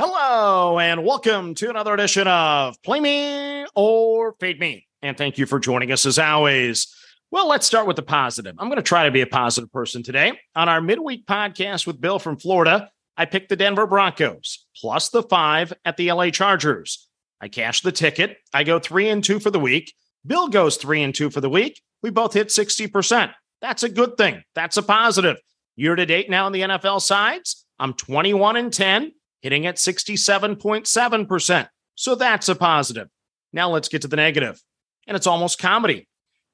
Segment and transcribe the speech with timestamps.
[0.00, 4.86] Hello and welcome to another edition of Play Me or Fade Me.
[5.02, 6.86] And thank you for joining us as always.
[7.32, 8.54] Well, let's start with the positive.
[8.60, 10.38] I'm going to try to be a positive person today.
[10.54, 15.24] On our midweek podcast with Bill from Florida, I picked the Denver Broncos plus the
[15.24, 17.08] five at the LA Chargers.
[17.40, 18.36] I cashed the ticket.
[18.54, 19.92] I go three and two for the week.
[20.24, 21.82] Bill goes three and two for the week.
[22.04, 23.32] We both hit 60%.
[23.60, 24.44] That's a good thing.
[24.54, 25.38] That's a positive.
[25.74, 31.68] Year to date now on the NFL sides, I'm 21 and 10, hitting at 67.7%.
[31.94, 33.08] So that's a positive.
[33.52, 34.60] Now let's get to the negative.
[35.06, 36.08] And it's almost comedy.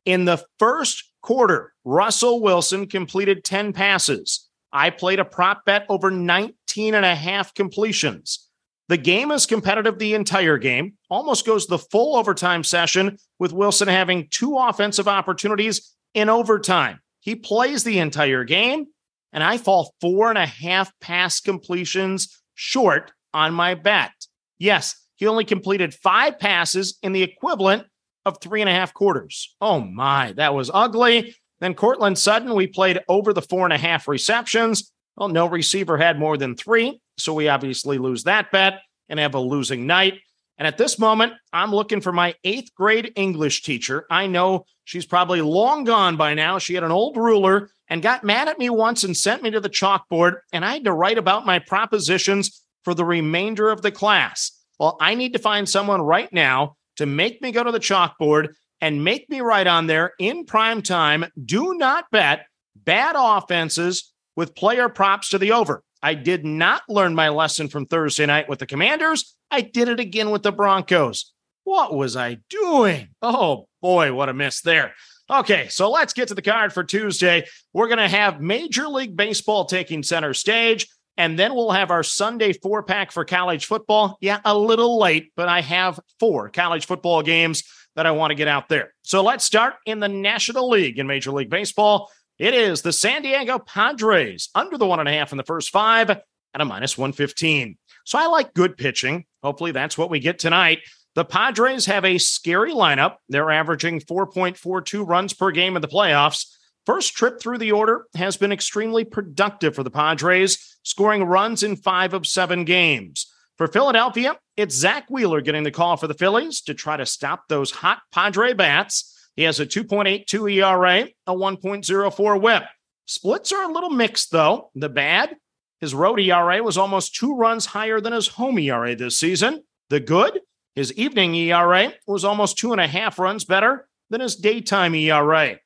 [0.04, 4.48] In the first quarter, Russell Wilson completed 10 passes.
[4.72, 8.48] I played a prop bet over 19 and a half completions.
[8.88, 13.88] The game is competitive the entire game, almost goes the full overtime session with Wilson
[13.88, 17.00] having two offensive opportunities in overtime.
[17.20, 18.86] He plays the entire game,
[19.32, 24.12] and I fall four and a half pass completions short on my bet.
[24.58, 27.84] Yes, he only completed five passes in the equivalent
[28.24, 29.54] of three and a half quarters.
[29.60, 31.34] Oh my, that was ugly.
[31.60, 34.92] Then Courtland Sutton, we played over the four and a half receptions.
[35.16, 37.00] Well, no receiver had more than three.
[37.18, 40.20] So we obviously lose that bet and have a losing night.
[40.58, 44.06] And at this moment, I'm looking for my eighth grade English teacher.
[44.10, 46.58] I know she's probably long gone by now.
[46.58, 49.60] She had an old ruler and got mad at me once and sent me to
[49.60, 53.92] the chalkboard, and I had to write about my propositions for the remainder of the
[53.92, 54.50] class.
[54.78, 58.54] Well, I need to find someone right now to make me go to the chalkboard
[58.80, 62.46] and make me write on there in prime time do not bet
[62.76, 65.82] bad offenses with player props to the over.
[66.02, 69.34] I did not learn my lesson from Thursday night with the Commanders.
[69.50, 71.32] I did it again with the Broncos.
[71.64, 73.08] What was I doing?
[73.22, 74.92] Oh boy, what a miss there.
[75.30, 77.46] Okay, so let's get to the card for Tuesday.
[77.72, 80.86] We're going to have Major League Baseball taking center stage.
[81.16, 84.18] And then we'll have our Sunday four pack for college football.
[84.20, 87.62] Yeah, a little late, but I have four college football games
[87.96, 88.92] that I want to get out there.
[89.02, 92.10] So let's start in the National League in Major League Baseball.
[92.38, 95.70] It is the San Diego Padres under the one and a half in the first
[95.70, 96.24] five at
[96.54, 97.78] a minus 115.
[98.04, 99.24] So I like good pitching.
[99.42, 100.80] Hopefully that's what we get tonight.
[101.14, 103.16] The Padres have a scary lineup.
[103.28, 106.46] They're averaging 4.42 runs per game in the playoffs.
[106.86, 111.76] First trip through the order has been extremely productive for the Padres, scoring runs in
[111.76, 113.32] five of seven games.
[113.56, 117.44] For Philadelphia, it's Zack Wheeler getting the call for the Phillies to try to stop
[117.48, 119.30] those hot Padre bats.
[119.36, 122.64] He has a 2.82 ERA, a 1.04 whip.
[123.06, 124.70] Splits are a little mixed, though.
[124.74, 125.36] The bad,
[125.80, 129.62] his road ERA was almost two runs higher than his home ERA this season.
[129.90, 130.40] The good,
[130.74, 135.56] his evening ERA was almost two and a half runs better than his daytime ERA.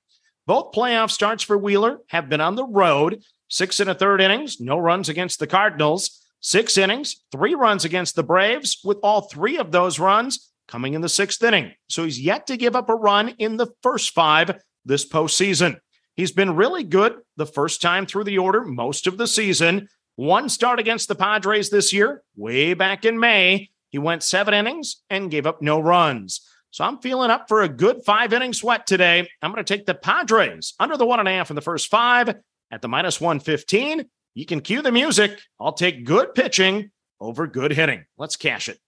[0.46, 3.22] Both playoff starts for Wheeler have been on the road.
[3.48, 6.26] Six and a third innings, no runs against the Cardinals.
[6.40, 11.00] Six innings, three runs against the Braves, with all three of those runs coming in
[11.00, 11.72] the sixth inning.
[11.88, 15.78] So he's yet to give up a run in the first five this postseason.
[16.14, 19.88] He's been really good the first time through the order most of the season.
[20.16, 23.70] One start against the Padres this year, way back in May.
[23.90, 26.40] He went seven innings and gave up no runs.
[26.70, 29.28] So I'm feeling up for a good five inning sweat today.
[29.42, 31.88] I'm going to take the Padres under the one and a half in the first
[31.90, 32.34] five
[32.70, 34.04] at the minus 115.
[34.34, 35.40] You can cue the music.
[35.58, 36.90] I'll take good pitching
[37.20, 38.04] over good hitting.
[38.16, 38.78] Let's cash it.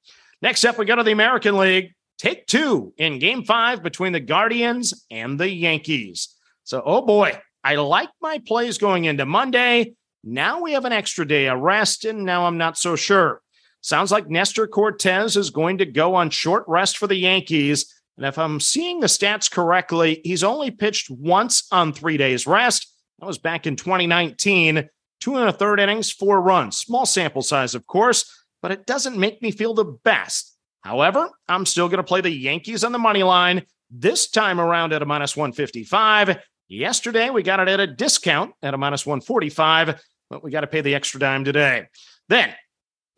[0.42, 1.94] Next up, we go to the American League.
[2.18, 6.36] Take two in game five between the Guardians and the Yankees.
[6.64, 9.94] So, oh boy, I like my plays going into Monday.
[10.22, 13.40] Now we have an extra day of rest, and now I'm not so sure.
[13.80, 17.92] Sounds like Nestor Cortes is going to go on short rest for the Yankees.
[18.16, 22.92] And if I'm seeing the stats correctly, he's only pitched once on three days rest.
[23.18, 24.88] That was back in 2019.
[25.20, 26.78] Two and a third innings, four runs.
[26.78, 30.56] Small sample size, of course, but it doesn't make me feel the best.
[30.82, 34.92] However, I'm still going to play the Yankees on the money line, this time around
[34.92, 36.38] at a minus 155.
[36.68, 40.66] Yesterday, we got it at a discount at a minus 145, but we got to
[40.66, 41.86] pay the extra dime today.
[42.28, 42.54] Then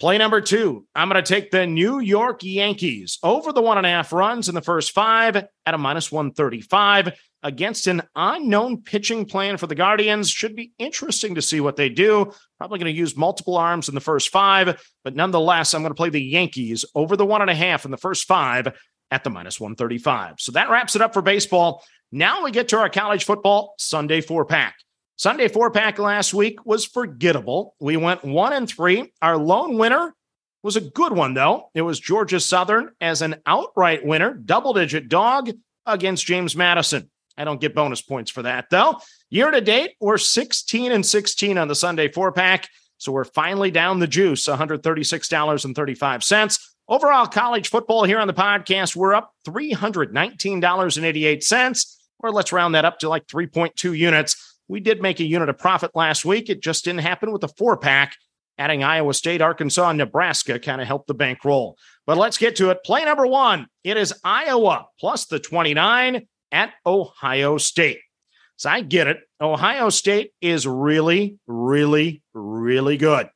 [0.03, 3.87] Play number two, I'm going to take the New York Yankees over the one and
[3.87, 7.13] a half runs in the first five at a minus 135.
[7.45, 10.29] against an unknown pitching plan for the Guardians.
[10.29, 12.33] Should be interesting to see what they do.
[12.59, 15.97] Probably going to use multiple arms in the first five, but nonetheless, I'm going to
[15.97, 18.77] play the Yankees over the one and a half in the first five
[19.13, 20.41] at the minus 135.
[20.41, 21.85] So that wraps it up for baseball.
[22.11, 24.75] Now we get to our college football Sunday four pack.
[25.17, 27.75] Sunday four pack last week was forgettable.
[27.81, 29.13] We went one and three.
[29.21, 30.15] Our lone winner
[30.63, 31.71] was a good one, though.
[31.75, 35.51] It was Georgia Southern as an outright winner, double digit dog
[35.87, 37.09] against James Madison.
[37.37, 39.01] I don't get bonus points for that, though.
[39.31, 42.69] Year to date, we're 16 and 16 on the Sunday four pack.
[42.99, 46.61] So we're finally down the juice, $136.35.
[46.89, 52.99] Overall, college football here on the podcast, we're up $319.88, or let's round that up
[53.01, 54.59] to like 3.2 units.
[54.73, 56.49] We did make a unit of profit last week.
[56.49, 58.17] It just didn't happen with the four pack.
[58.57, 61.77] Adding Iowa State, Arkansas, and Nebraska kind of helped the bankroll.
[62.07, 62.83] But let's get to it.
[62.83, 63.67] Play number one.
[63.85, 67.99] It is Iowa plus the 29 at Ohio State.
[68.57, 69.19] So I get it.
[69.43, 73.29] Ohio State is really, really, really good.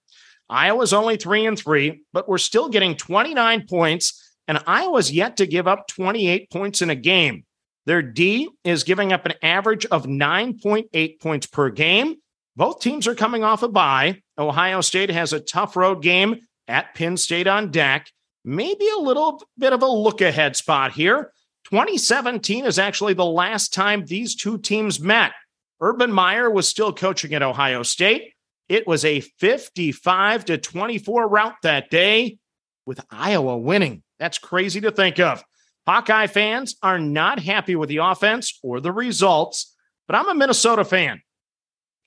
[0.49, 5.47] Iowa's only three and three, but we're still getting 29 points, and Iowa's yet to
[5.47, 7.45] give up 28 points in a game.
[7.87, 12.17] Their D is giving up an average of 9.8 points per game.
[12.57, 14.23] Both teams are coming off a bye.
[14.37, 18.11] Ohio State has a tough road game at Penn State on deck.
[18.45, 21.33] Maybe a little bit of a look ahead spot here.
[21.71, 25.33] 2017 is actually the last time these two teams met.
[25.81, 28.33] Urban Meyer was still coaching at Ohio State.
[28.69, 32.39] It was a 55 to 24 rout that day
[32.85, 34.03] with Iowa winning.
[34.19, 35.45] That's crazy to think of.
[35.87, 39.75] Hawkeye fans are not happy with the offense or the results,
[40.07, 41.23] but I'm a Minnesota fan.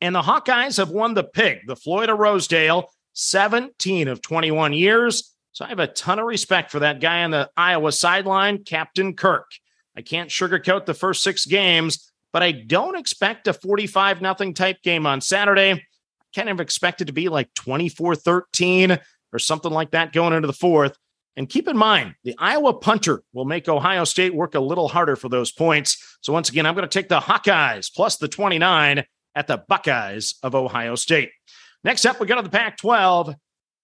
[0.02, 5.36] And the Hawkeyes have won the pig, the Floyd Rosedale, 17 of 21 years.
[5.52, 9.16] So I have a ton of respect for that guy on the Iowa sideline, Captain
[9.16, 9.52] Kirk.
[9.96, 14.82] I can't sugarcoat the first six games, but I don't expect a 45 nothing type
[14.82, 15.86] game on Saturday
[16.30, 19.00] I kind of expect it to be like 24 13
[19.34, 20.98] or something like that going into the fourth.
[21.40, 25.16] And keep in mind, the Iowa punter will make Ohio State work a little harder
[25.16, 26.18] for those points.
[26.20, 29.06] So, once again, I'm going to take the Hawkeyes plus the 29
[29.36, 31.32] at the Buckeyes of Ohio State.
[31.82, 33.34] Next up, we go to the Pac 12.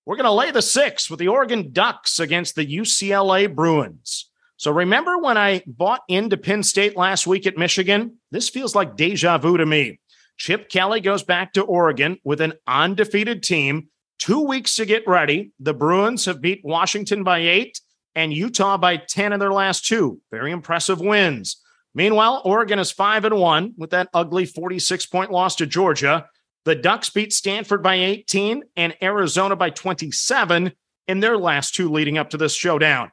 [0.06, 4.30] We're going to lay the six with the Oregon Ducks against the UCLA Bruins.
[4.58, 8.18] So, remember when I bought into Penn State last week at Michigan?
[8.32, 10.02] This feels like deja vu to me.
[10.36, 13.88] Chip Kelly goes back to Oregon with an undefeated team.
[14.20, 15.52] Two weeks to get ready.
[15.60, 17.80] The Bruins have beat Washington by eight
[18.16, 20.22] and Utah by 10 in their last two.
[20.32, 21.62] Very impressive wins.
[21.94, 26.28] Meanwhile, Oregon is 5 and 1 with that ugly 46 point loss to Georgia.
[26.66, 30.72] The Ducks beat Stanford by 18 and Arizona by 27
[31.08, 33.12] in their last two leading up to this showdown.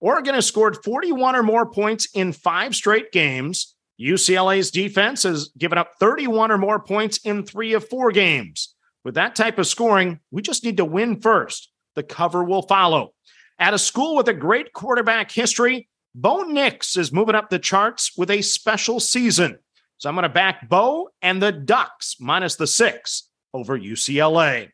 [0.00, 3.74] Oregon has scored 41 or more points in five straight games.
[4.00, 8.71] UCLA's defense has given up 31 or more points in three of four games.
[9.04, 11.70] With that type of scoring, we just need to win first.
[11.94, 13.14] The cover will follow.
[13.58, 18.16] At a school with a great quarterback history, Bo Nix is moving up the charts
[18.16, 19.58] with a special season.
[19.98, 24.70] So I'm going to back Bo and the Ducks minus the six over UCLA.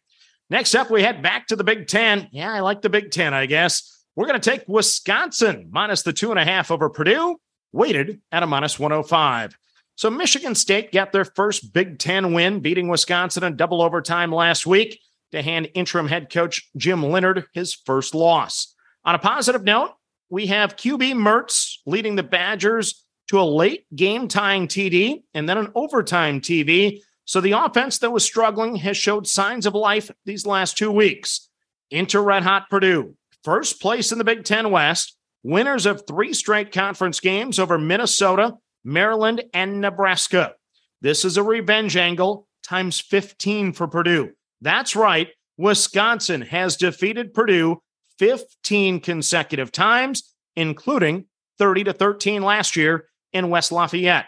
[0.50, 2.28] Next up, we head back to the Big Ten.
[2.32, 4.04] Yeah, I like the Big Ten, I guess.
[4.16, 7.36] We're going to take Wisconsin minus the two and a half over Purdue
[7.72, 9.56] weighted at a minus 105.
[9.98, 14.64] So Michigan State got their first Big Ten win, beating Wisconsin in double overtime last
[14.64, 15.00] week
[15.32, 18.76] to hand interim head coach Jim Leonhard his first loss.
[19.04, 19.94] On a positive note,
[20.30, 25.58] we have QB Mertz leading the Badgers to a late game tying TD and then
[25.58, 27.00] an overtime TD.
[27.24, 31.48] So the offense that was struggling has showed signs of life these last two weeks.
[31.90, 36.70] Into Red Hot Purdue, first place in the Big Ten West, winners of three straight
[36.70, 38.58] conference games over Minnesota,
[38.88, 40.54] Maryland, and Nebraska.
[41.02, 44.30] This is a revenge angle times 15 for Purdue.
[44.60, 45.28] That's right.
[45.56, 47.82] Wisconsin has defeated Purdue
[48.18, 51.26] 15 consecutive times, including
[51.58, 54.26] 30 to 13 last year in West Lafayette.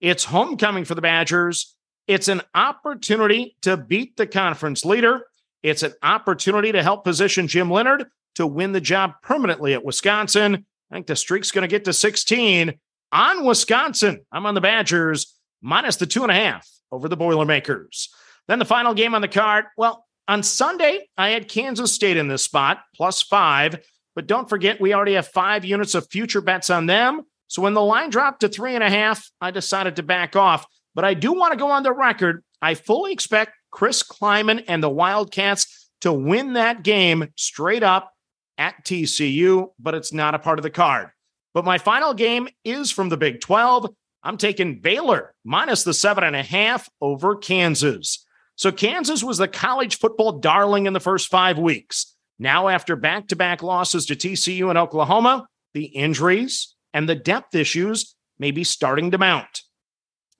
[0.00, 1.74] It's homecoming for the Badgers.
[2.06, 5.26] It's an opportunity to beat the conference leader.
[5.62, 10.66] It's an opportunity to help position Jim Leonhard to win the job permanently at Wisconsin.
[10.90, 12.74] I think the streak's going to get to 16
[13.12, 14.24] on Wisconsin.
[14.32, 18.08] I'm on the Badgers minus the two and a half over the Boilermakers.
[18.48, 19.66] Then the final game on the card.
[19.76, 23.84] Well, on Sunday, I had Kansas State in this spot, plus five.
[24.14, 27.22] But don't forget, we already have five units of future bets on them.
[27.48, 30.66] So when the line dropped to three and a half, I decided to back off.
[30.94, 32.44] But I do want to go on the record.
[32.60, 38.12] I fully expect Chris Klieman and the Wildcats to win that game straight up
[38.58, 41.10] at TCU, but it's not a part of the card.
[41.54, 43.90] But my final game is from the Big 12.
[44.22, 48.24] I'm taking Baylor minus the seven and a half over Kansas.
[48.56, 52.14] So Kansas was the college football darling in the first five weeks.
[52.38, 57.54] Now, after back to back losses to TCU and Oklahoma, the injuries and the depth
[57.54, 59.62] issues may be starting to mount.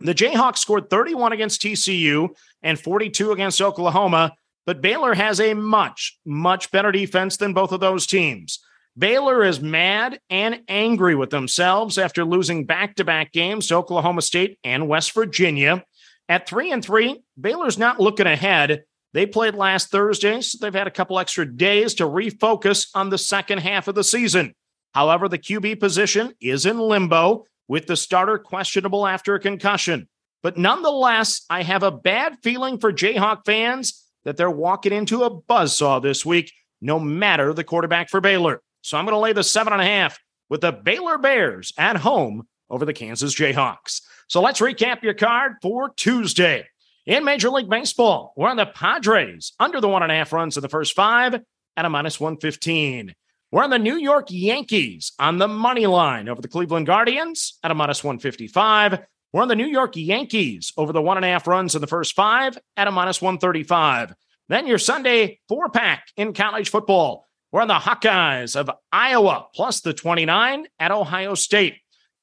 [0.01, 2.31] The Jayhawks scored 31 against TCU
[2.63, 4.33] and 42 against Oklahoma,
[4.67, 8.59] but Baylor has a much, much better defense than both of those teams.
[8.97, 14.21] Baylor is mad and angry with themselves after losing back to back games to Oklahoma
[14.21, 15.83] State and West Virginia.
[16.29, 18.85] At three and three, Baylor's not looking ahead.
[19.15, 23.19] They played last Thursday, so they've had a couple extra days to refocus on the
[23.19, 24.55] second half of the season.
[24.95, 30.07] However, the QB position is in limbo with the starter questionable after a concussion.
[30.43, 35.31] But nonetheless, I have a bad feeling for Jayhawk fans that they're walking into a
[35.31, 38.61] buzzsaw this week, no matter the quarterback for Baylor.
[38.83, 40.19] So I'm going to lay the seven and a half
[40.51, 44.03] with the Baylor Bears at home over the Kansas Jayhawks.
[44.29, 46.67] So let's recap your card for Tuesday.
[47.07, 50.57] In Major League Baseball, we're on the Padres under the one and a half runs
[50.57, 51.35] in the first five
[51.77, 53.15] at a minus 115.
[53.51, 57.71] We're on the New York Yankees on the money line over the Cleveland Guardians at
[57.71, 59.01] a minus 155.
[59.33, 61.87] We're on the New York Yankees over the one and a half runs in the
[61.87, 64.15] first five at a minus 135.
[64.49, 67.29] Then your Sunday four pack in college football.
[67.53, 71.75] We're on the Hawkeyes of Iowa plus the 29 at Ohio State.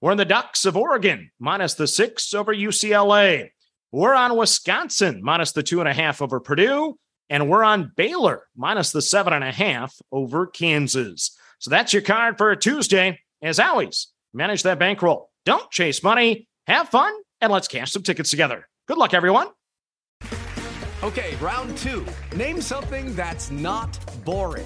[0.01, 3.51] We're on the Ducks of Oregon minus the six over UCLA.
[3.91, 6.97] We're on Wisconsin minus the two and a half over Purdue.
[7.29, 11.37] And we're on Baylor minus the seven and a half over Kansas.
[11.59, 13.19] So that's your card for a Tuesday.
[13.43, 15.29] As always, manage that bankroll.
[15.45, 16.47] Don't chase money.
[16.65, 18.67] Have fun and let's cash some tickets together.
[18.87, 19.49] Good luck, everyone.
[21.03, 22.03] Okay, round two.
[22.35, 23.95] Name something that's not
[24.25, 24.65] boring.